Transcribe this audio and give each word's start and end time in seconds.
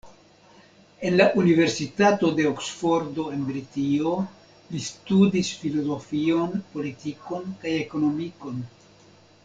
En 1.09 1.17
la 1.17 1.25
universitato 1.41 2.31
de 2.39 2.47
Oksfordo 2.51 3.25
en 3.35 3.43
Britio 3.49 4.15
li 4.71 4.83
studis 4.89 5.53
filozofion, 5.61 6.59
politikon 6.75 7.51
kaj 7.61 7.77
ekonomikon. 7.87 8.67